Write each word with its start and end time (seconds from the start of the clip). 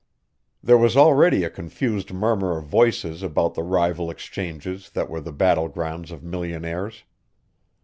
There 0.63 0.79
was 0.79 0.97
already 0.97 1.43
a 1.43 1.49
confused 1.51 2.11
murmur 2.11 2.57
of 2.57 2.65
voices 2.65 3.21
about 3.21 3.53
the 3.53 3.61
rival 3.61 4.09
exchanges 4.09 4.89
that 4.95 5.11
were 5.11 5.21
the 5.21 5.31
battlegrounds 5.31 6.09
of 6.11 6.23
millionaires. 6.23 7.03